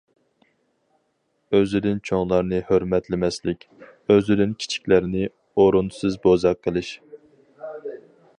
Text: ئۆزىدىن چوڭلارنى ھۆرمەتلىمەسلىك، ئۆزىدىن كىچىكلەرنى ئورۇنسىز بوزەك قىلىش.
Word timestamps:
ئۆزىدىن 1.57 1.99
چوڭلارنى 2.09 2.61
ھۆرمەتلىمەسلىك، 2.69 3.67
ئۆزىدىن 4.15 4.57
كىچىكلەرنى 4.65 5.31
ئورۇنسىز 5.55 6.19
بوزەك 6.27 6.67
قىلىش. 6.67 6.95